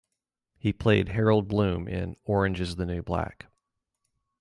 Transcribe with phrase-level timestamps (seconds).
[0.57, 3.45] He played Harold Bloom in "Orange is the New Black".